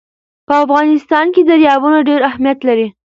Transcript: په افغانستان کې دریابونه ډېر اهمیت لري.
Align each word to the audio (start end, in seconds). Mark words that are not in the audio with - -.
په 0.47 0.53
افغانستان 0.65 1.25
کې 1.33 1.41
دریابونه 1.49 1.97
ډېر 2.09 2.21
اهمیت 2.29 2.59
لري. 2.67 2.87